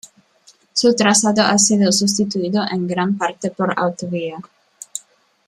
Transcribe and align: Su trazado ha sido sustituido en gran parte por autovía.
Su 0.73 0.95
trazado 0.95 1.43
ha 1.43 1.59
sido 1.59 1.91
sustituido 1.91 2.65
en 2.71 2.87
gran 2.87 3.19
parte 3.19 3.51
por 3.51 3.71
autovía. 3.79 4.39